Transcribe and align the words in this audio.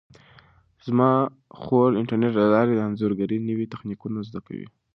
زما 0.87 1.11
خور 1.59 1.87
د 1.91 1.95
انټرنیټ 2.01 2.33
له 2.39 2.45
لارې 2.53 2.73
د 2.75 2.79
انځورګرۍ 2.87 3.37
نوي 3.49 3.65
تخنیکونه 3.73 4.19
زده 4.27 4.39
کوي. 4.47 4.67